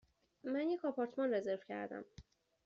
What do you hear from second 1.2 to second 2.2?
رزرو کردم.